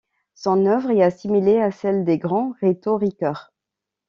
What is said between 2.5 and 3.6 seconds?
rhétoriqueurs.